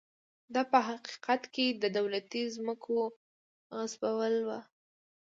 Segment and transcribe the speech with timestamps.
[0.53, 2.97] دا په حقیقت کې د دولتي ځمکو
[3.75, 4.49] غصبول و.